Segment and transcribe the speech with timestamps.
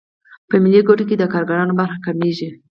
[0.49, 2.49] په ملي ګټو کې د کارګرانو برخه کمېږي